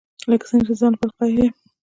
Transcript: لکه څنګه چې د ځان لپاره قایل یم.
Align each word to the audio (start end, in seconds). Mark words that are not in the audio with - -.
لکه 0.29 0.45
څنګه 0.49 0.65
چې 0.67 0.73
د 0.77 0.79
ځان 0.79 0.91
لپاره 0.95 1.15
قایل 1.17 1.37
یم. 1.45 1.53